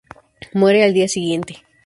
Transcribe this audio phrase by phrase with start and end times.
[0.55, 1.63] Muere al día siguiente.